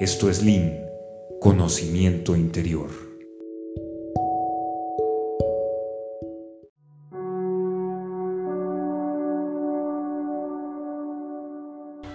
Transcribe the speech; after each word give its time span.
Esto 0.00 0.28
es 0.28 0.42
Lean, 0.42 0.72
conocimiento 1.40 2.34
interior. 2.34 2.88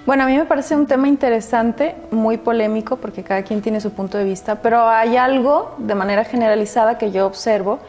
Bueno, 0.05 0.23
a 0.23 0.25
mí 0.25 0.35
me 0.35 0.43
parece 0.43 0.75
un 0.75 0.87
tema 0.87 1.07
interesante, 1.07 1.95
muy 2.11 2.35
polémico, 2.35 2.97
porque 2.97 3.23
cada 3.23 3.43
quien 3.43 3.61
tiene 3.61 3.79
su 3.79 3.91
punto 3.91 4.17
de 4.17 4.25
vista, 4.25 4.61
pero 4.61 4.89
hay 4.89 5.15
algo 5.15 5.73
de 5.77 5.95
manera 5.95 6.25
generalizada 6.25 6.97
que 6.97 7.11
yo 7.11 7.25
observo 7.25 7.79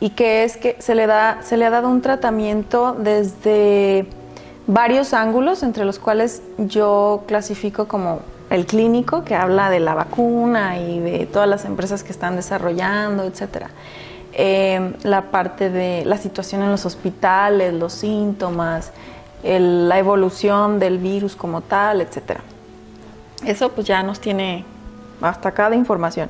y 0.00 0.10
que 0.10 0.42
es 0.42 0.56
que 0.56 0.74
se 0.80 0.96
le, 0.96 1.06
da, 1.06 1.38
se 1.42 1.56
le 1.56 1.66
ha 1.66 1.70
dado 1.70 1.88
un 1.88 2.02
tratamiento 2.02 2.94
desde 2.98 4.08
varios 4.66 5.14
ángulos, 5.14 5.62
entre 5.62 5.84
los 5.84 6.00
cuales 6.00 6.42
yo 6.58 7.22
clasifico 7.28 7.86
como 7.86 8.22
el 8.50 8.66
clínico, 8.66 9.24
que 9.24 9.34
habla 9.34 9.70
de 9.70 9.80
la 9.80 9.94
vacuna 9.94 10.78
y 10.78 11.00
de 11.00 11.26
todas 11.26 11.48
las 11.48 11.64
empresas 11.64 12.02
que 12.02 12.12
están 12.12 12.36
desarrollando, 12.36 13.24
etcétera. 13.24 13.70
Eh, 14.32 14.94
la 15.02 15.30
parte 15.30 15.70
de 15.70 16.04
la 16.04 16.18
situación 16.18 16.62
en 16.62 16.70
los 16.70 16.84
hospitales, 16.84 17.72
los 17.72 17.92
síntomas, 17.92 18.92
la 19.42 19.98
evolución 19.98 20.78
del 20.78 20.98
virus 20.98 21.36
como 21.36 21.60
tal, 21.60 22.00
etcétera. 22.00 22.40
Eso 23.44 23.70
pues 23.70 23.86
ya 23.86 24.02
nos 24.02 24.20
tiene 24.20 24.64
hasta 25.20 25.50
acá 25.50 25.70
de 25.70 25.76
información. 25.76 26.28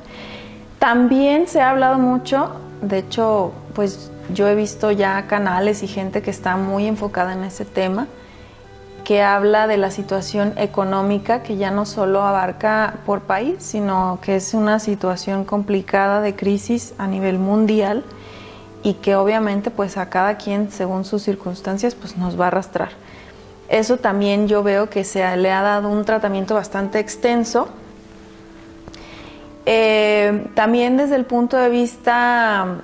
También 0.79 1.47
se 1.47 1.61
ha 1.61 1.71
hablado 1.71 1.97
mucho, 1.97 2.51
de 2.81 2.99
hecho, 2.99 3.51
pues 3.73 4.11
yo 4.33 4.47
he 4.47 4.55
visto 4.55 4.91
ya 4.91 5.25
canales 5.27 5.83
y 5.83 5.87
gente 5.87 6.21
que 6.21 6.29
está 6.29 6.55
muy 6.57 6.85
enfocada 6.85 7.33
en 7.33 7.43
ese 7.43 7.65
tema, 7.65 8.07
que 9.07 9.23
habla 9.23 9.67
de 9.67 9.77
la 9.77 9.89
situación 9.89 10.53
económica 10.57 11.41
que 11.41 11.55
ya 11.55 11.71
no 11.71 11.85
solo 11.85 12.23
abarca 12.23 12.95
por 13.05 13.21
país, 13.21 13.55
sino 13.59 14.19
que 14.21 14.35
es 14.35 14.53
una 14.53 14.79
situación 14.79 15.45
complicada 15.45 16.19
de 16.19 16.35
crisis 16.35 16.93
a 16.97 17.07
nivel 17.07 17.39
mundial 17.39 18.03
y 18.83 18.95
que 18.95 19.15
obviamente 19.15 19.71
pues 19.71 19.95
a 19.95 20.09
cada 20.09 20.35
quien 20.35 20.71
según 20.71 21.05
sus 21.05 21.23
circunstancias 21.23 21.95
pues 21.95 22.17
nos 22.17 22.37
va 22.37 22.43
a 22.43 22.47
arrastrar. 22.49 22.89
Eso 23.69 23.95
también 23.95 24.49
yo 24.49 24.61
veo 24.61 24.89
que 24.89 25.05
se 25.05 25.37
le 25.37 25.53
ha 25.53 25.61
dado 25.61 25.87
un 25.87 26.03
tratamiento 26.03 26.53
bastante 26.53 26.99
extenso. 26.99 27.69
Eh, 29.65 30.47
también 30.53 30.97
desde 30.97 31.15
el 31.15 31.23
punto 31.23 31.55
de 31.55 31.69
vista 31.69 32.81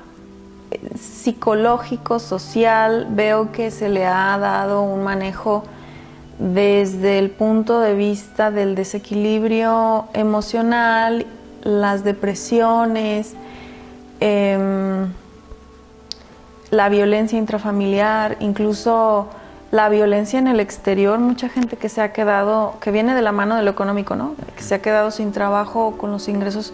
eh, 0.71 0.79
psicológico, 0.97 2.19
social, 2.19 3.07
veo 3.09 3.51
que 3.51 3.71
se 3.71 3.89
le 3.89 4.05
ha 4.05 4.37
dado 4.37 4.83
un 4.83 5.03
manejo 5.03 5.65
desde 6.43 7.19
el 7.19 7.29
punto 7.29 7.79
de 7.79 7.93
vista 7.93 8.51
del 8.51 8.75
desequilibrio 8.75 10.09
emocional, 10.13 11.25
las 11.63 12.03
depresiones, 12.03 13.33
em, 14.19 15.07
la 16.69 16.89
violencia 16.89 17.37
intrafamiliar, 17.37 18.35
incluso 18.41 19.29
la 19.71 19.87
violencia 19.87 20.37
en 20.37 20.47
el 20.47 20.59
exterior, 20.59 21.17
mucha 21.17 21.47
gente 21.47 21.77
que 21.77 21.87
se 21.87 22.01
ha 22.01 22.11
quedado, 22.11 22.73
que 22.81 22.91
viene 22.91 23.15
de 23.15 23.21
la 23.21 23.31
mano 23.31 23.55
de 23.55 23.63
lo 23.63 23.71
económico, 23.71 24.17
¿no? 24.17 24.35
Que 24.57 24.63
se 24.63 24.75
ha 24.75 24.81
quedado 24.81 25.11
sin 25.11 25.31
trabajo 25.31 25.95
con 25.97 26.11
los 26.11 26.27
ingresos 26.27 26.73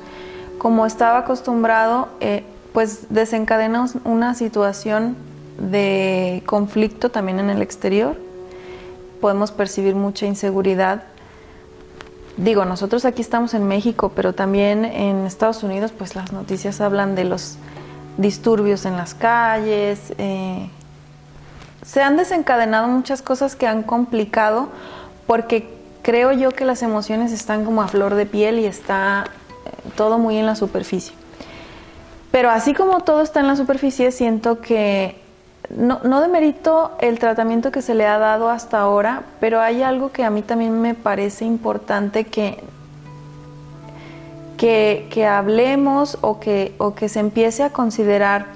como 0.57 0.87
estaba 0.87 1.19
acostumbrado, 1.19 2.09
eh, 2.21 2.43
pues 2.73 3.05
desencadena 3.09 3.85
una 4.03 4.33
situación 4.33 5.15
de 5.59 6.41
conflicto 6.47 7.11
también 7.11 7.39
en 7.39 7.51
el 7.51 7.61
exterior. 7.61 8.28
Podemos 9.21 9.51
percibir 9.51 9.95
mucha 9.95 10.25
inseguridad. 10.25 11.03
Digo, 12.37 12.63
nosotros 12.65 13.03
aquí 13.05 13.21
estamos 13.21 13.53
en 13.53 13.67
México, 13.67 14.11
pero 14.15 14.33
también 14.33 14.85
en 14.85 15.25
Estados 15.25 15.63
Unidos, 15.63 15.91
pues 15.97 16.15
las 16.15 16.31
noticias 16.31 16.79
hablan 16.79 17.15
de 17.15 17.25
los 17.25 17.57
disturbios 18.17 18.85
en 18.85 18.95
las 18.95 19.13
calles. 19.13 20.13
Eh, 20.17 20.69
se 21.85 22.01
han 22.01 22.17
desencadenado 22.17 22.87
muchas 22.87 23.21
cosas 23.21 23.55
que 23.55 23.67
han 23.67 23.83
complicado 23.83 24.69
porque 25.27 25.73
creo 26.01 26.31
yo 26.31 26.51
que 26.51 26.65
las 26.65 26.81
emociones 26.81 27.31
están 27.31 27.65
como 27.65 27.81
a 27.81 27.87
flor 27.87 28.15
de 28.15 28.25
piel 28.25 28.59
y 28.59 28.65
está 28.65 29.25
eh, 29.65 29.89
todo 29.95 30.17
muy 30.17 30.37
en 30.37 30.45
la 30.45 30.55
superficie. 30.55 31.13
Pero 32.31 32.49
así 32.51 32.73
como 32.73 33.01
todo 33.01 33.21
está 33.21 33.39
en 33.39 33.47
la 33.47 33.55
superficie, 33.55 34.11
siento 34.11 34.61
que 34.61 35.19
no, 35.75 35.99
no 36.03 36.21
demerito 36.21 36.91
el 36.99 37.19
tratamiento 37.19 37.71
que 37.71 37.81
se 37.81 37.93
le 37.95 38.05
ha 38.05 38.17
dado 38.17 38.49
hasta 38.49 38.79
ahora, 38.79 39.23
pero 39.39 39.61
hay 39.61 39.83
algo 39.83 40.11
que 40.11 40.23
a 40.23 40.29
mí 40.29 40.41
también 40.41 40.81
me 40.81 40.95
parece 40.95 41.45
importante 41.45 42.25
que 42.25 42.63
que, 44.59 45.25
hablemos 45.25 46.17
o 46.21 46.39
que, 46.39 46.75
o 46.77 46.93
que 46.93 47.07
se 47.07 47.19
empiece 47.19 47.63
a 47.63 47.71
considerar. 47.71 48.47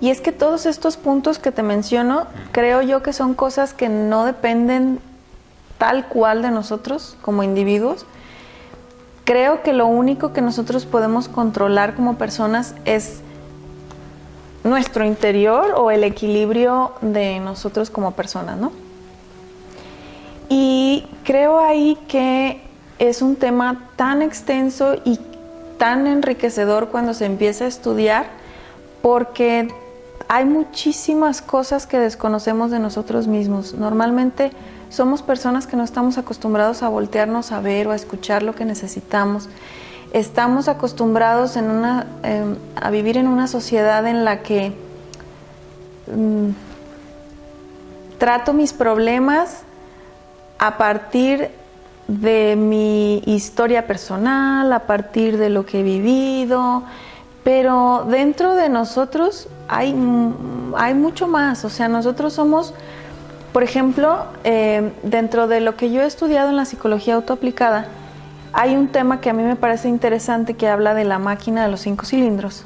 Y 0.00 0.10
es 0.10 0.20
que 0.20 0.32
todos 0.32 0.66
estos 0.66 0.96
puntos 0.96 1.38
que 1.38 1.52
te 1.52 1.62
menciono, 1.62 2.26
creo 2.50 2.82
yo 2.82 3.02
que 3.02 3.12
son 3.12 3.34
cosas 3.34 3.72
que 3.72 3.88
no 3.88 4.24
dependen 4.24 4.98
tal 5.78 6.08
cual 6.08 6.42
de 6.42 6.50
nosotros 6.50 7.16
como 7.22 7.44
individuos. 7.44 8.06
Creo 9.24 9.62
que 9.62 9.72
lo 9.72 9.86
único 9.86 10.32
que 10.32 10.40
nosotros 10.42 10.84
podemos 10.84 11.28
controlar 11.28 11.94
como 11.94 12.18
personas 12.18 12.74
es 12.84 13.20
nuestro 14.64 15.04
interior 15.04 15.74
o 15.76 15.90
el 15.90 16.04
equilibrio 16.04 16.92
de 17.00 17.40
nosotros 17.40 17.90
como 17.90 18.12
personas, 18.12 18.58
¿no? 18.58 18.72
Y 20.48 21.06
creo 21.24 21.58
ahí 21.58 21.98
que 22.08 22.62
es 22.98 23.22
un 23.22 23.36
tema 23.36 23.88
tan 23.96 24.22
extenso 24.22 24.96
y 25.04 25.18
tan 25.78 26.06
enriquecedor 26.06 26.88
cuando 26.88 27.14
se 27.14 27.24
empieza 27.24 27.64
a 27.64 27.68
estudiar 27.68 28.26
porque 29.00 29.68
hay 30.28 30.44
muchísimas 30.44 31.42
cosas 31.42 31.86
que 31.86 31.98
desconocemos 31.98 32.70
de 32.70 32.78
nosotros 32.78 33.26
mismos. 33.26 33.74
Normalmente 33.74 34.52
somos 34.88 35.22
personas 35.22 35.66
que 35.66 35.76
no 35.76 35.82
estamos 35.82 36.18
acostumbrados 36.18 36.82
a 36.82 36.88
voltearnos 36.88 37.50
a 37.50 37.60
ver 37.60 37.88
o 37.88 37.90
a 37.90 37.96
escuchar 37.96 38.42
lo 38.42 38.54
que 38.54 38.64
necesitamos. 38.64 39.48
Estamos 40.12 40.68
acostumbrados 40.68 41.56
en 41.56 41.70
una, 41.70 42.06
em, 42.22 42.56
a 42.76 42.90
vivir 42.90 43.16
en 43.16 43.26
una 43.26 43.46
sociedad 43.46 44.06
en 44.06 44.26
la 44.26 44.42
que 44.42 44.74
mm, 46.06 46.50
trato 48.18 48.52
mis 48.52 48.74
problemas 48.74 49.62
a 50.58 50.76
partir 50.76 51.50
de 52.08 52.56
mi 52.56 53.22
historia 53.24 53.86
personal, 53.86 54.70
a 54.72 54.80
partir 54.80 55.38
de 55.38 55.48
lo 55.48 55.64
que 55.64 55.80
he 55.80 55.82
vivido, 55.82 56.82
pero 57.42 58.04
dentro 58.06 58.54
de 58.54 58.68
nosotros 58.68 59.48
hay, 59.66 59.96
hay 60.76 60.92
mucho 60.94 61.26
más, 61.26 61.64
o 61.64 61.70
sea, 61.70 61.88
nosotros 61.88 62.34
somos, 62.34 62.74
por 63.54 63.62
ejemplo, 63.62 64.26
eh, 64.44 64.92
dentro 65.02 65.48
de 65.48 65.60
lo 65.60 65.74
que 65.74 65.90
yo 65.90 66.02
he 66.02 66.06
estudiado 66.06 66.50
en 66.50 66.56
la 66.56 66.66
psicología 66.66 67.14
autoaplicada, 67.14 67.86
hay 68.52 68.76
un 68.76 68.88
tema 68.88 69.20
que 69.20 69.30
a 69.30 69.32
mí 69.32 69.42
me 69.42 69.56
parece 69.56 69.88
interesante 69.88 70.54
que 70.54 70.68
habla 70.68 70.94
de 70.94 71.04
la 71.04 71.18
máquina 71.18 71.64
de 71.64 71.70
los 71.70 71.80
cinco 71.80 72.04
cilindros, 72.04 72.64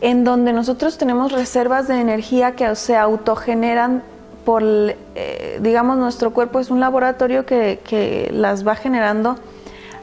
en 0.00 0.24
donde 0.24 0.52
nosotros 0.52 0.98
tenemos 0.98 1.32
reservas 1.32 1.88
de 1.88 2.00
energía 2.00 2.52
que 2.52 2.74
se 2.74 2.96
autogeneran 2.96 4.02
por, 4.44 4.62
eh, 4.62 5.58
digamos, 5.60 5.98
nuestro 5.98 6.32
cuerpo 6.32 6.60
es 6.60 6.70
un 6.70 6.78
laboratorio 6.78 7.44
que, 7.44 8.30
las 8.32 8.66
va 8.66 8.76
generando 8.76 9.36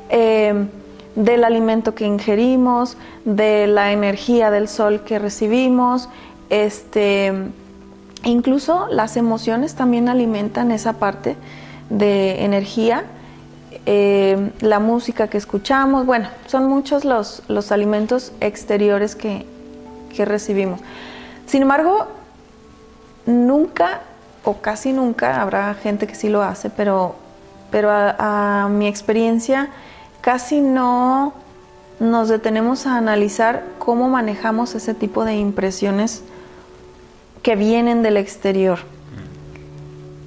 eh, 0.10 0.68
del 1.16 1.44
alimento 1.46 1.96
que 1.96 2.06
ingerimos, 2.06 2.98
de 3.24 3.68
la 3.68 3.94
energía 3.94 4.52
del 4.52 4.68
sol 4.68 5.02
que 5.06 5.18
recibimos, 5.18 6.10
este, 6.50 7.32
incluso 8.24 8.88
las 8.90 9.16
emociones 9.16 9.76
también 9.76 10.10
alimentan 10.10 10.72
esa 10.72 10.94
parte 10.94 11.36
de 11.90 12.44
energía. 12.44 13.06
Eh, 13.86 14.52
la 14.62 14.80
música 14.80 15.28
que 15.28 15.38
escuchamos, 15.38 16.06
bueno, 16.06 16.30
son 16.48 16.68
muchos 16.68 17.06
los, 17.06 17.44
los 17.48 17.72
alimentos 17.72 18.32
exteriores 18.40 19.16
que, 19.16 19.46
que 20.16 20.26
recibimos. 20.26 20.80
Sin 21.46 21.62
embargo, 21.62 22.08
nunca 23.26 24.02
o 24.44 24.58
casi 24.58 24.92
nunca, 24.92 25.42
habrá 25.42 25.74
gente 25.74 26.08
que 26.08 26.16
sí 26.16 26.30
lo 26.30 26.44
hace, 26.44 26.70
pero, 26.70 27.16
pero 27.72 27.90
a, 27.92 28.68
mi 28.70 28.88
experiencia 28.88 29.70
casi 30.22 30.62
no 30.62 31.34
nos 32.00 32.30
detenemos 32.30 32.86
a 32.86 32.98
analizar 32.98 33.64
cómo 33.80 34.10
manejamos 34.10 34.76
ese 34.76 34.94
tipo 34.94 35.24
de 35.24 35.36
impresiones 35.36 36.24
que 37.42 37.56
vienen 37.56 38.04
del 38.04 38.18
exterior. 38.18 38.80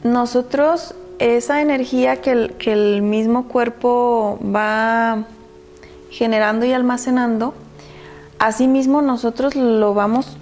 Nosotros, 0.02 0.94
esa 1.18 1.60
energía 1.62 2.20
que 2.20 2.32
el, 2.32 2.52
que 2.54 2.72
el 2.72 3.02
mismo 3.02 3.48
cuerpo 3.48 4.38
va 4.42 5.24
generando 6.10 6.66
y 6.66 6.72
almacenando, 6.72 7.54
asimismo 8.38 9.02
nosotros 9.02 9.54
lo 9.54 9.94
vamos 9.94 10.36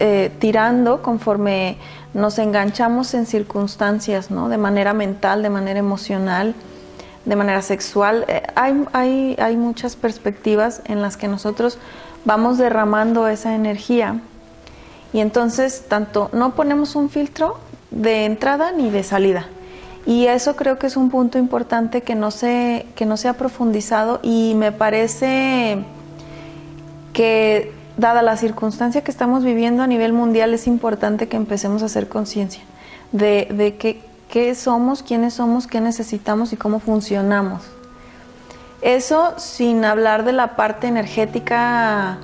eh, 0.00 0.30
tirando 0.38 1.02
conforme 1.02 1.76
nos 2.14 2.38
enganchamos 2.38 3.14
en 3.14 3.26
circunstancias, 3.26 4.30
¿no? 4.30 4.48
De 4.48 4.58
manera 4.58 4.92
mental, 4.92 5.42
de 5.42 5.50
manera 5.50 5.78
emocional, 5.78 6.54
de 7.24 7.36
manera 7.36 7.62
sexual. 7.62 8.24
Eh, 8.28 8.42
hay, 8.54 8.84
hay, 8.92 9.36
hay 9.38 9.56
muchas 9.56 9.96
perspectivas 9.96 10.82
en 10.84 11.02
las 11.02 11.16
que 11.16 11.28
nosotros 11.28 11.78
vamos 12.24 12.58
derramando 12.58 13.28
esa 13.28 13.54
energía 13.54 14.20
y 15.12 15.20
entonces 15.20 15.84
tanto 15.88 16.28
no 16.32 16.54
ponemos 16.54 16.94
un 16.94 17.10
filtro 17.10 17.58
de 17.90 18.24
entrada 18.24 18.72
ni 18.72 18.90
de 18.90 19.02
salida. 19.02 19.46
Y 20.06 20.26
eso 20.26 20.56
creo 20.56 20.78
que 20.78 20.86
es 20.86 20.96
un 20.96 21.10
punto 21.10 21.38
importante 21.38 22.02
que 22.02 22.14
no 22.14 22.30
se, 22.30 22.86
que 22.94 23.04
no 23.04 23.16
ha 23.22 23.32
profundizado 23.34 24.20
y 24.22 24.54
me 24.56 24.72
parece 24.72 25.84
que 27.12 27.72
dada 27.98 28.22
la 28.22 28.36
circunstancia 28.36 29.02
que 29.02 29.10
estamos 29.10 29.44
viviendo 29.44 29.82
a 29.82 29.86
nivel 29.86 30.12
mundial 30.12 30.54
es 30.54 30.66
importante 30.66 31.28
que 31.28 31.36
empecemos 31.36 31.82
a 31.82 31.86
hacer 31.86 32.08
conciencia 32.08 32.62
de, 33.12 33.48
de 33.50 33.76
qué, 33.76 34.00
qué 34.30 34.54
somos, 34.54 35.02
quiénes 35.02 35.34
somos, 35.34 35.66
qué 35.66 35.80
necesitamos 35.80 36.52
y 36.52 36.56
cómo 36.56 36.80
funcionamos. 36.80 37.64
Eso 38.80 39.34
sin 39.36 39.84
hablar 39.84 40.24
de 40.24 40.32
la 40.32 40.54
parte 40.54 40.86
energética 40.86 42.18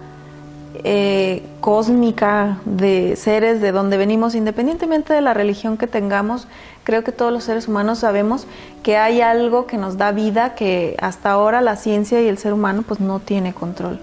eh, 0.82 1.42
cósmica 1.60 2.58
de 2.64 3.14
seres 3.16 3.60
de 3.60 3.70
donde 3.70 3.96
venimos, 3.96 4.34
independientemente 4.34 5.14
de 5.14 5.20
la 5.20 5.32
religión 5.32 5.76
que 5.76 5.86
tengamos, 5.86 6.48
creo 6.82 7.04
que 7.04 7.12
todos 7.12 7.32
los 7.32 7.44
seres 7.44 7.68
humanos 7.68 8.00
sabemos 8.00 8.46
que 8.82 8.96
hay 8.96 9.20
algo 9.20 9.66
que 9.66 9.76
nos 9.76 9.96
da 9.96 10.10
vida 10.12 10.54
que 10.54 10.96
hasta 11.00 11.30
ahora 11.30 11.60
la 11.60 11.76
ciencia 11.76 12.20
y 12.20 12.28
el 12.28 12.38
ser 12.38 12.52
humano 12.52 12.82
pues 12.86 13.00
no 13.00 13.20
tiene 13.20 13.54
control. 13.54 14.00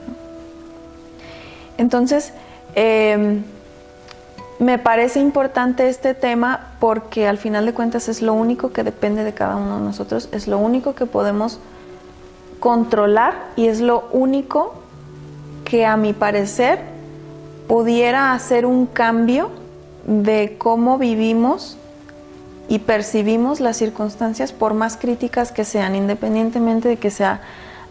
Entonces, 1.78 2.34
em, 2.76 3.44
me 4.60 4.78
parece 4.78 5.20
importante 5.20 5.90
este 5.90 6.14
tema 6.14 6.74
porque 6.80 7.28
al 7.28 7.38
final 7.38 7.66
de 7.66 7.74
cuentas 7.74 8.08
es 8.08 8.22
lo 8.22 8.34
único 8.34 8.72
que 8.72 8.84
depende 8.84 9.24
de 9.24 9.34
cada 9.34 9.56
uno 9.56 9.80
de 9.80 9.84
nosotros, 9.84 10.30
es 10.32 10.48
lo 10.48 10.58
único 10.58 10.96
que 10.96 11.06
podemos 11.06 11.60
controlar 12.60 13.34
y 13.56 13.68
es 13.68 13.82
lo 13.82 14.08
único 14.12 14.81
que 15.72 15.86
a 15.86 15.96
mi 15.96 16.12
parecer 16.12 16.80
pudiera 17.70 18.34
hacer 18.34 18.66
un 18.66 18.86
cambio 18.86 19.50
de 20.06 20.58
cómo 20.58 20.98
vivimos 20.98 21.78
y 22.68 22.80
percibimos 22.80 23.62
las 23.62 23.78
circunstancias 23.78 24.52
por 24.52 24.74
más 24.74 24.98
críticas 24.98 25.54
que 25.54 25.64
sean, 25.64 25.96
independientemente 25.96 26.90
de 26.90 26.98
que 26.98 27.10
sea 27.10 27.40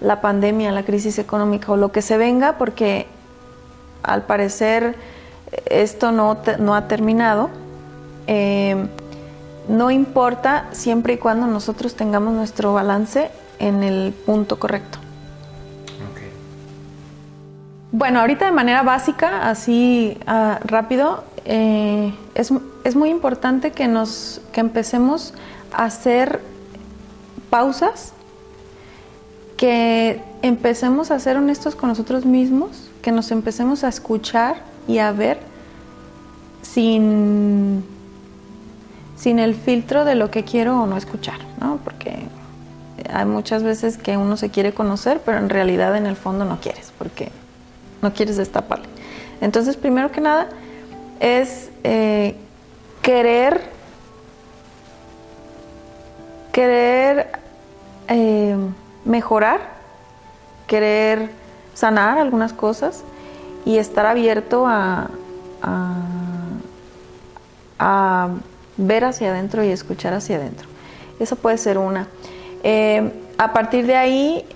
la 0.03 0.21
pandemia, 0.21 0.73
la 0.73 0.83
crisis 0.83 1.19
económica 1.19 1.73
o 1.73 1.79
lo 1.79 1.91
que 1.91 2.03
se 2.03 2.19
venga, 2.19 2.59
porque 2.59 3.07
al 4.03 4.25
parecer 4.27 4.97
esto 5.65 6.13
no, 6.13 6.37
no 6.59 6.75
ha 6.75 6.87
terminado. 6.87 7.49
Eh, 8.27 8.77
no 9.69 9.91
importa 9.91 10.67
siempre 10.73 11.15
y 11.15 11.17
cuando 11.17 11.47
nosotros 11.47 11.95
tengamos 11.95 12.35
nuestro 12.35 12.75
balance 12.75 13.31
en 13.59 13.83
el 13.83 14.13
punto 14.13 14.59
correcto. 14.59 14.99
Bueno, 18.01 18.21
ahorita 18.21 18.47
de 18.47 18.53
manera 18.53 18.83
básica, 18.83 19.51
así 19.51 20.17
ah, 20.27 20.59
rápido, 20.65 21.23
eh, 21.45 22.15
es, 22.35 22.51
es, 22.83 22.97
muy 22.97 23.11
importante 23.11 23.73
que, 23.73 23.89
nos, 23.89 24.41
que 24.55 24.61
empecemos 24.61 25.35
a 25.71 25.85
hacer 25.85 26.41
pausas, 27.51 28.15
que 29.59 30.19
empecemos 30.41 31.11
a 31.11 31.19
ser 31.19 31.37
honestos 31.37 31.77
con 31.77 31.91
nosotros 31.91 32.25
mismos, 32.25 32.89
que 33.03 33.13
nos 33.13 33.31
empecemos 33.33 33.85
a 33.85 33.89
escuchar 33.89 34.63
y 34.89 34.97
a 34.97 35.13
ver 35.13 35.39
sin, 36.63 37.85
sin 39.15 39.39
el 39.39 39.55
filtro 39.55 40.07
de 40.07 40.15
lo 40.15 40.31
que 40.31 40.43
quiero 40.43 40.85
o 40.85 40.87
no 40.87 40.97
escuchar, 40.97 41.41
¿no? 41.61 41.79
Porque 41.85 42.17
hay 43.13 43.27
muchas 43.27 43.63
veces 43.63 43.99
que 43.99 44.17
uno 44.17 44.39
se 44.39 44.49
quiere 44.49 44.73
conocer, 44.73 45.21
pero 45.23 45.37
en 45.37 45.51
realidad 45.51 45.95
en 45.99 46.07
el 46.07 46.17
fondo 46.17 46.47
no 46.47 46.61
quieres, 46.63 46.95
porque 46.97 47.31
no 48.03 48.13
quieres 48.13 48.37
destaparle. 48.37 48.87
Entonces, 49.41 49.77
primero 49.77 50.11
que 50.11 50.21
nada, 50.21 50.49
es 51.19 51.71
eh, 51.85 52.35
querer, 53.03 53.63
querer 56.53 57.31
eh, 58.09 58.57
mejorar, 59.05 59.61
querer 60.67 61.31
sanar 61.75 62.19
algunas 62.19 62.53
cosas 62.53 63.05
y 63.65 63.79
estar 63.79 64.07
abierto 64.07 64.67
a, 64.67 65.09
ver 68.77 69.05
hacia 69.05 69.31
adentro 69.31 69.63
y 69.63 69.69
escuchar 69.69 70.15
hacia 70.15 70.37
adentro. 70.37 70.67
Eso 71.19 71.37
puede 71.37 71.59
ser 71.59 71.77
una. 71.77 72.09
Eh, 72.63 73.13
a 73.37 73.53
partir 73.53 73.87
de 73.87 73.97
ahí, 73.97 74.47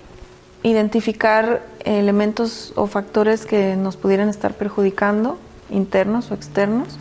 identificar 0.65 1.61
elementos 1.83 2.73
o 2.75 2.87
factores 2.87 3.45
que 3.45 3.75
nos 3.75 3.97
pudieran 3.97 4.29
estar 4.29 4.55
perjudicando, 4.55 5.37
internos 5.69 6.31
o 6.31 6.33
externos. 6.33 6.97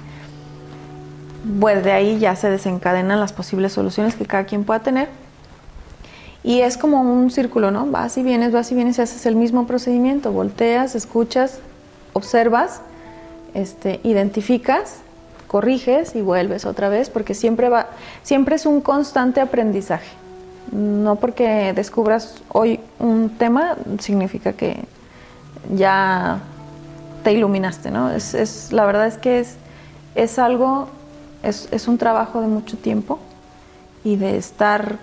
Pues 1.60 1.82
de 1.82 1.92
ahí 1.92 2.18
ya 2.18 2.36
se 2.36 2.50
desencadenan 2.50 3.20
las 3.20 3.32
posibles 3.32 3.72
soluciones 3.72 4.16
que 4.16 4.26
cada 4.26 4.44
quien 4.44 4.64
pueda 4.64 4.80
tener. 4.80 5.08
Y 6.42 6.60
es 6.60 6.76
como 6.76 7.00
un 7.00 7.30
círculo, 7.30 7.70
¿no? 7.70 7.86
Vas 7.86 8.18
y 8.18 8.22
vienes, 8.22 8.52
vas 8.52 8.70
y 8.70 8.74
vienes 8.74 8.98
y 8.98 9.02
haces 9.02 9.24
el 9.24 9.34
mismo 9.34 9.66
procedimiento. 9.66 10.30
Volteas, 10.30 10.94
escuchas, 10.94 11.60
observas, 12.12 12.82
este, 13.54 13.98
identificas, 14.04 14.98
corriges 15.46 16.14
y 16.14 16.20
vuelves 16.20 16.66
otra 16.66 16.90
vez, 16.90 17.08
porque 17.08 17.32
siempre, 17.32 17.70
va, 17.70 17.86
siempre 18.22 18.56
es 18.56 18.66
un 18.66 18.82
constante 18.82 19.40
aprendizaje. 19.40 20.23
No 20.74 21.14
porque 21.16 21.72
descubras 21.72 22.42
hoy 22.48 22.80
un 22.98 23.30
tema 23.38 23.76
significa 24.00 24.54
que 24.54 24.84
ya 25.72 26.40
te 27.22 27.32
iluminaste, 27.32 27.92
¿no? 27.92 28.10
Es, 28.10 28.72
la 28.72 28.84
verdad 28.84 29.06
es 29.06 29.16
que 29.16 29.38
es, 29.38 29.54
es 30.16 30.40
algo, 30.40 30.88
es, 31.44 31.68
es 31.70 31.86
un 31.86 31.96
trabajo 31.96 32.40
de 32.40 32.48
mucho 32.48 32.76
tiempo 32.76 33.20
y 34.02 34.16
de 34.16 34.36
estar 34.36 34.98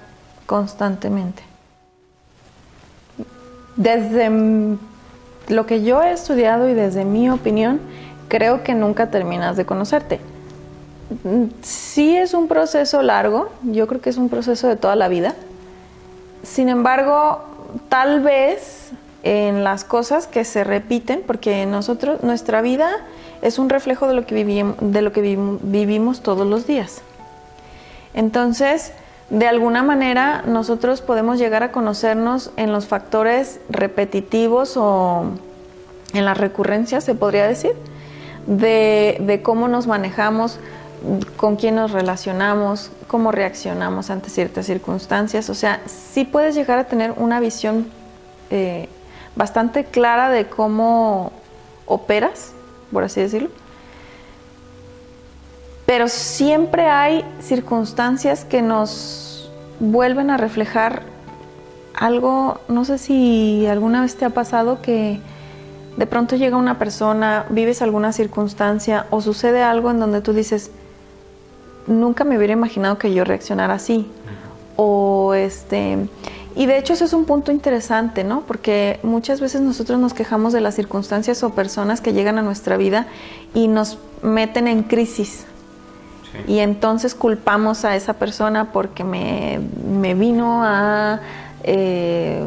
constantemente. 0.46 1.42
Desde 3.78 4.78
lo 5.48 5.66
que 5.66 5.84
yo 5.84 6.02
he 6.04 6.12
estudiado 6.12 6.68
y 6.68 6.74
desde 6.74 7.06
mi 7.06 7.30
opinión, 7.30 7.80
creo 8.28 8.62
que 8.62 8.74
nunca 8.74 9.10
terminas 9.10 9.56
de 9.56 9.66
conocerte. 9.66 10.20
Sí 11.62 12.16
es 12.18 12.34
un 12.34 12.50
proceso 12.50 13.02
largo, 13.02 13.50
yo 13.64 13.88
creo 13.88 14.02
que 14.02 14.10
es 14.10 14.18
un 14.18 14.28
proceso 14.28 14.68
de 14.68 14.76
toda 14.76 14.98
la 14.98 15.08
vida, 15.08 15.36
sin 16.44 16.70
embargo, 16.70 17.42
tal 17.90 18.22
vez 18.22 18.92
en 19.24 19.64
las 19.64 19.84
cosas 19.84 20.28
que 20.28 20.44
se 20.44 20.64
repiten, 20.64 21.24
porque 21.26 21.66
nosotros, 21.66 22.24
nuestra 22.24 22.62
vida 22.62 22.90
es 23.42 23.60
un 23.60 23.70
reflejo 23.70 24.08
de 24.08 24.14
lo 24.14 24.26
que, 24.26 25.38
vivimos, 25.64 26.22
todos 26.22 26.48
los 26.48 26.68
días. 26.68 27.02
Entonces, 28.14 28.94
de 29.30 29.48
alguna 29.48 29.84
manera, 29.84 30.44
nosotros 30.46 31.02
podemos 31.02 31.38
llegar 31.38 31.64
a 31.64 31.72
conocernos 31.72 32.52
en 32.58 32.72
los 32.72 32.88
factores 32.88 33.60
repetitivos 33.70 34.76
o 34.76 35.26
en 36.14 36.26
las 36.26 36.38
recurrencias, 36.38 37.04
se 37.04 37.16
podría 37.16 37.48
decir, 37.48 37.72
de, 38.48 39.18
de 39.22 39.42
cómo 39.42 39.68
nos 39.68 39.88
manejamos 39.88 40.60
con 41.38 41.56
quién 41.56 41.76
nos 41.76 41.92
relacionamos, 41.92 42.92
cómo 43.08 43.32
reaccionamos 43.32 44.10
ante 44.10 44.30
ciertas 44.30 44.66
circunstancias. 44.66 45.50
O 45.50 45.56
sea, 45.56 45.82
sí 45.86 46.26
puedes 46.26 46.56
llegar 46.56 46.78
a 46.80 46.86
tener 46.86 47.14
una 47.18 47.40
visión 47.40 47.88
eh, 48.50 48.88
bastante 49.36 49.86
clara 49.86 50.30
de 50.30 50.48
cómo 50.48 51.32
operas, 51.86 52.54
por 52.92 53.04
así 53.04 53.22
decirlo. 53.22 53.50
Pero 55.86 56.08
siempre 56.08 56.88
hay 56.88 57.26
circunstancias 57.42 58.46
que 58.46 58.62
nos 58.62 59.52
vuelven 59.80 60.30
a 60.30 60.38
reflejar 60.38 61.04
algo, 61.94 62.62
no 62.68 62.86
sé 62.86 62.98
si 62.98 63.66
alguna 63.66 64.02
vez 64.02 64.16
te 64.16 64.26
ha 64.26 64.30
pasado 64.30 64.82
que 64.82 65.20
de 65.98 66.06
pronto 66.08 66.36
llega 66.36 66.56
una 66.56 66.80
persona, 66.80 67.46
vives 67.50 67.82
alguna 67.82 68.14
circunstancia 68.14 69.06
o 69.10 69.22
sucede 69.22 69.62
algo 69.62 69.92
en 69.92 70.00
donde 70.00 70.22
tú 70.22 70.34
dices, 70.34 70.72
nunca 71.88 72.24
me 72.24 72.38
hubiera 72.38 72.54
imaginado 72.54 72.98
que 72.98 73.14
yo 73.14 73.24
reaccionara 73.24 73.76
así. 73.76 74.08
O 74.76 75.34
este. 75.34 75.98
Y 76.56 76.66
de 76.66 76.78
hecho, 76.78 76.94
eso 76.94 77.06
es 77.06 77.14
un 77.14 77.26
punto 77.26 77.52
interesante, 77.52 78.24
¿no? 78.24 78.42
Porque 78.42 79.00
muchas 79.04 79.40
veces 79.40 79.62
nosotros 79.62 80.00
nos 80.00 80.14
quejamos 80.14 80.54
de 80.54 80.62
las 80.62 80.76
circunstancias 80.76 81.44
o 81.44 81.52
personas 81.52 82.02
que 82.02 82.14
llegan 82.14 82.38
a 82.38 82.42
nuestra 82.42 82.78
vida 82.78 83.08
y 83.54 83.68
nos 83.68 83.98
meten 84.22 84.68
en 84.68 84.84
crisis. 84.84 85.46
Y 86.48 86.60
entonces 86.60 87.14
culpamos 87.14 87.84
a 87.84 87.96
esa 87.96 88.14
persona 88.14 88.72
porque 88.72 89.04
me, 89.04 89.60
me 89.86 90.14
vino 90.14 90.64
a. 90.64 91.20
Eh, 91.64 92.44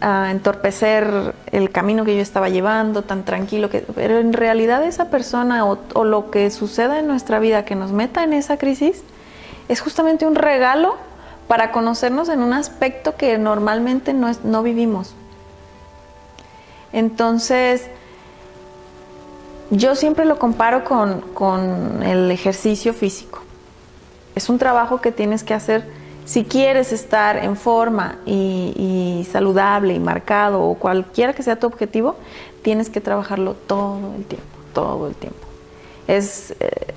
a 0.00 0.30
entorpecer 0.30 1.34
el 1.50 1.70
camino 1.70 2.04
que 2.04 2.16
yo 2.16 2.22
estaba 2.22 2.48
llevando, 2.48 3.02
tan 3.02 3.24
tranquilo, 3.24 3.70
que, 3.70 3.80
pero 3.80 4.18
en 4.18 4.32
realidad 4.32 4.84
esa 4.84 5.10
persona 5.10 5.64
o, 5.64 6.04
lo 6.04 6.30
que 6.30 6.50
suceda 6.50 6.98
en 6.98 7.06
nuestra 7.06 7.38
vida 7.38 7.64
que 7.64 7.74
nos 7.74 7.92
meta 7.92 8.24
en 8.24 8.32
esa 8.32 8.56
crisis 8.56 9.02
es 9.68 9.80
justamente 9.80 10.26
un 10.26 10.34
regalo 10.34 10.96
para 11.46 11.72
conocernos 11.72 12.28
en 12.28 12.40
un 12.40 12.52
aspecto 12.52 13.16
que 13.16 13.38
normalmente 13.38 14.12
no, 14.12 14.30
no 14.44 14.62
vivimos. 14.62 15.14
Entonces, 16.92 17.88
yo 19.70 19.94
siempre 19.94 20.24
lo 20.24 20.38
comparo 20.38 20.84
con, 20.84 22.02
el 22.02 22.30
ejercicio 22.30 22.94
físico. 22.94 23.40
Es 24.34 24.48
un 24.48 24.58
trabajo 24.58 25.00
que 25.00 25.12
tienes 25.12 25.44
que 25.44 25.54
hacer 25.54 25.84
si 26.28 26.44
quieres 26.44 26.92
estar 26.92 27.38
en 27.38 27.56
forma 27.56 28.18
y, 28.26 29.26
saludable 29.32 29.94
y 29.94 29.98
marcado 29.98 30.62
o 30.62 30.74
cualquiera 30.74 31.32
que 31.32 31.42
sea 31.42 31.56
tu 31.56 31.66
objetivo, 31.66 32.16
tienes 32.60 32.90
que 32.90 33.00
trabajarlo 33.00 33.54
todo 33.54 34.14
el 34.14 34.26
tiempo, 34.26 34.46
todo 34.74 35.08
el 35.08 35.14
tiempo. 35.14 35.38
Es 36.06 36.54
eh, 36.60 36.92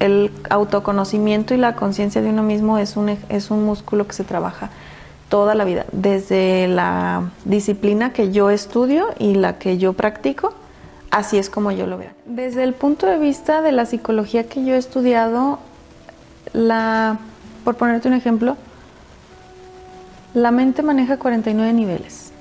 el 0.00 0.30
autoconocimiento 0.48 1.52
y 1.52 1.58
la 1.58 1.76
conciencia 1.76 2.22
de 2.22 2.30
uno 2.30 2.42
mismo 2.42 2.78
es 2.78 2.96
un, 2.96 3.10
es 3.28 3.50
un 3.50 3.66
músculo 3.66 4.06
que 4.06 4.14
se 4.14 4.24
trabaja 4.24 4.70
toda 5.28 5.54
la 5.54 5.64
vida, 5.64 5.84
desde 5.92 6.66
la 6.66 7.30
disciplina 7.44 8.14
que 8.14 8.32
yo 8.32 8.48
estudio 8.48 9.08
y 9.18 9.34
la 9.34 9.58
que 9.58 9.76
yo 9.76 9.92
practico 9.92 10.54
Así 11.10 11.36
es 11.36 11.50
como 11.50 11.70
yo 11.72 11.86
lo 11.86 11.98
veo. 11.98 12.08
Desde 12.24 12.64
el 12.64 12.72
punto 12.72 13.06
de 13.06 13.18
vista 13.18 13.60
de 13.60 13.70
la 13.70 13.84
psicología 13.84 14.48
que 14.48 14.64
yo 14.64 14.74
he 14.74 14.78
estudiado, 14.78 15.58
la, 16.54 17.18
por 17.64 17.76
ponerte 17.76 18.08
un 18.08 18.14
ejemplo, 18.14 18.56
la 20.34 20.50
mente 20.50 20.82
maneja 20.82 21.16
49 21.16 21.72
niveles. 21.72 22.32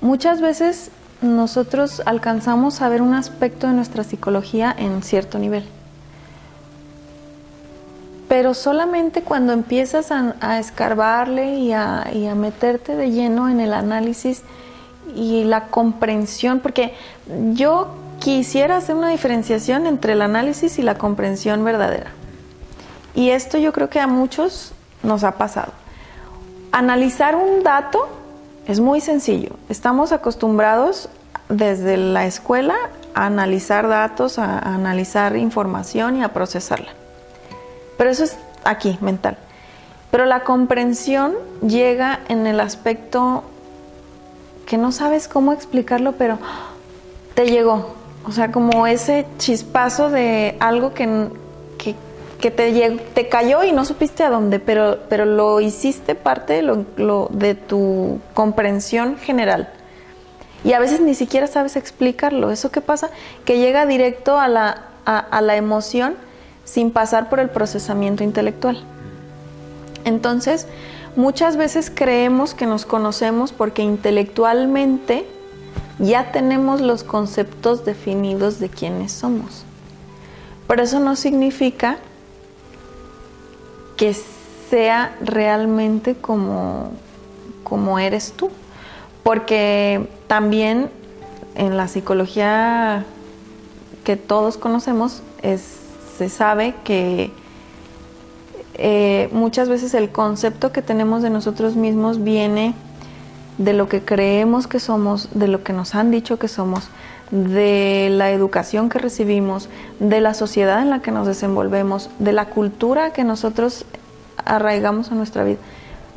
Muchas 0.00 0.40
veces 0.40 0.90
nosotros 1.22 2.02
alcanzamos 2.04 2.82
a 2.82 2.88
ver 2.88 3.02
un 3.02 3.14
aspecto 3.14 3.66
de 3.66 3.72
nuestra 3.72 4.04
psicología 4.04 4.74
en 4.76 5.02
cierto 5.02 5.38
nivel. 5.38 5.64
Pero 8.28 8.54
solamente 8.54 9.22
cuando 9.22 9.52
empiezas 9.52 10.10
a, 10.10 10.58
escarbarle 10.58 11.58
y 11.58 11.72
a 11.72 12.34
meterte 12.36 12.96
de 12.96 13.10
lleno 13.10 13.48
en 13.48 13.60
el 13.60 13.72
análisis, 13.72 14.42
y 15.14 15.44
la 15.44 15.68
comprensión, 15.68 16.60
porque 16.60 16.94
yo 17.52 17.88
quisiera 18.20 18.76
hacer 18.76 18.96
una 18.96 19.08
diferenciación 19.08 19.86
entre 19.86 20.14
el 20.14 20.22
análisis 20.22 20.78
y 20.78 20.82
la 20.82 20.96
comprensión 20.96 21.64
verdadera. 21.64 22.10
Y 23.14 23.30
esto 23.30 23.58
yo 23.58 23.72
creo 23.72 23.88
que 23.88 24.00
a 24.00 24.06
muchos 24.06 24.72
nos 25.02 25.24
ha 25.24 25.32
pasado. 25.32 25.72
Analizar 26.72 27.36
un 27.36 27.62
dato 27.62 28.08
es 28.66 28.80
muy 28.80 29.00
sencillo. 29.00 29.50
Estamos 29.68 30.12
acostumbrados 30.12 31.08
desde 31.48 31.96
la 31.96 32.26
escuela 32.26 32.74
a 33.14 33.26
analizar 33.26 33.88
datos, 33.88 34.38
a, 34.38 34.58
analizar 34.58 35.36
información 35.36 36.16
y 36.16 36.24
a 36.24 36.32
procesarla. 36.32 36.90
Pero 37.96 38.10
eso 38.10 38.24
es 38.24 38.36
aquí, 38.64 38.98
mental. 39.00 39.36
Pero 40.10 40.24
la 40.26 40.40
comprensión 40.40 41.34
llega 41.66 42.20
en 42.28 42.46
el 42.46 42.60
aspecto 42.60 43.44
que 44.66 44.78
no 44.78 44.92
sabes 44.92 45.28
cómo 45.28 45.52
explicarlo, 45.52 46.12
pero 46.12 46.38
te 47.34 47.46
llegó. 47.46 47.94
O 48.26 48.32
sea, 48.32 48.50
como 48.50 48.86
ese 48.86 49.26
chispazo 49.38 50.08
de 50.08 50.56
algo 50.58 50.94
que, 50.94 51.28
que, 52.44 52.50
te, 52.50 52.90
te 53.14 53.28
cayó 53.30 53.64
y 53.64 53.72
no 53.72 53.86
supiste 53.86 54.22
a 54.22 54.28
dónde, 54.28 54.58
pero, 54.58 54.98
pero 55.08 55.24
lo 55.24 55.62
hiciste 55.62 56.14
parte 56.14 56.52
de, 56.52 56.62
lo, 56.62 57.28
de 57.30 57.54
tu 57.54 58.20
comprensión 58.34 59.16
general. 59.16 59.70
Y 60.62 60.74
a 60.74 60.78
veces 60.78 61.00
ni 61.00 61.14
siquiera 61.14 61.46
sabes 61.46 61.76
explicarlo. 61.76 62.50
¿Eso 62.50 62.70
qué 62.70 62.82
pasa? 62.82 63.08
Que 63.46 63.58
llega 63.58 63.86
directo 63.86 64.38
a 64.38 64.48
la, 64.48 64.88
a 65.06 65.40
la 65.40 65.56
emoción 65.56 66.16
sin 66.64 66.90
pasar 66.90 67.30
por 67.30 67.40
el 67.40 67.48
procesamiento 67.48 68.22
intelectual. 68.24 68.84
Entonces, 70.04 70.66
Muchas 71.16 71.56
veces 71.56 71.92
creemos 71.94 72.54
que 72.54 72.66
nos 72.66 72.86
conocemos 72.86 73.52
porque 73.52 73.82
intelectualmente 73.82 75.24
ya 76.00 76.32
tenemos 76.32 76.80
los 76.80 77.04
conceptos 77.04 77.84
definidos 77.84 78.58
de 78.58 78.68
quiénes 78.68 79.12
somos. 79.12 79.64
Pero 80.66 80.82
eso 80.82 80.98
no 80.98 81.14
significa 81.14 81.98
que 83.96 84.14
sea 84.70 85.16
realmente 85.20 86.14
como, 86.14 86.92
como 87.62 87.98
eres 87.98 88.32
tú. 88.32 88.50
Porque 89.22 90.08
también 90.26 90.90
en 91.54 91.76
la 91.76 91.88
psicología 91.88 93.04
que 94.04 94.16
todos 94.16 94.58
conocemos 94.58 95.22
se 96.18 96.28
sabe 96.28 96.74
que 96.84 97.30
eh, 98.74 99.28
muchas 99.32 99.68
veces 99.68 99.94
el 99.94 100.10
concepto 100.10 100.72
que 100.72 100.82
tenemos 100.82 101.22
de 101.22 101.30
nosotros 101.30 101.76
mismos 101.76 102.22
viene 102.22 102.74
de 103.58 103.72
lo 103.72 103.88
que 103.88 104.02
creemos 104.02 104.66
que 104.66 104.80
somos, 104.80 105.28
de 105.32 105.48
lo 105.48 105.62
que 105.62 105.72
nos 105.72 105.94
han 105.94 106.10
dicho 106.10 106.38
que 106.38 106.48
somos, 106.48 106.88
de 107.30 108.08
la 108.10 108.30
educación 108.30 108.88
que 108.88 108.98
recibimos, 108.98 109.68
de 109.98 110.20
la 110.20 110.34
sociedad 110.34 110.82
en 110.82 110.90
la 110.90 111.00
que 111.00 111.10
nos 111.10 111.26
desenvolvemos, 111.26 112.10
de 112.18 112.32
la 112.32 112.46
cultura 112.46 113.12
que 113.12 113.24
nosotros 113.24 113.84
arraigamos 114.44 115.10
a 115.10 115.14
nuestra 115.14 115.44
vida. 115.44 115.58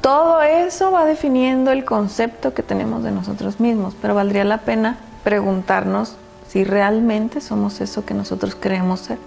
Todo 0.01 0.41
eso 0.41 0.91
va 0.91 1.05
definiendo 1.05 1.71
el 1.71 1.83
concepto 1.83 2.53
que 2.53 2.63
tenemos 2.63 3.03
de 3.03 3.11
nosotros 3.11 3.59
mismos, 3.59 3.95
pero 4.01 4.15
valdría 4.15 4.43
la 4.43 4.59
pena 4.59 4.97
preguntarnos 5.23 6.15
si 6.47 6.63
realmente 6.63 7.41
somos 7.41 7.81
eso 7.81 8.05
que 8.05 8.13
nosotros 8.13 8.55
creemos 8.59 9.01
ser. 9.01 9.17